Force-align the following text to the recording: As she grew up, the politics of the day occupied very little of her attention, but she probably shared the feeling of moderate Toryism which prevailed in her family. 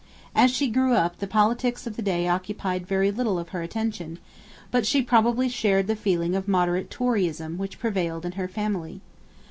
As 0.35 0.49
she 0.49 0.67
grew 0.67 0.93
up, 0.95 1.19
the 1.19 1.27
politics 1.27 1.85
of 1.85 1.95
the 1.95 2.01
day 2.01 2.27
occupied 2.27 2.87
very 2.87 3.11
little 3.11 3.37
of 3.37 3.49
her 3.49 3.61
attention, 3.61 4.17
but 4.71 4.83
she 4.83 5.03
probably 5.03 5.47
shared 5.47 5.85
the 5.85 5.95
feeling 5.95 6.35
of 6.35 6.47
moderate 6.47 6.89
Toryism 6.89 7.55
which 7.59 7.77
prevailed 7.77 8.25
in 8.25 8.31
her 8.31 8.47
family. 8.47 9.01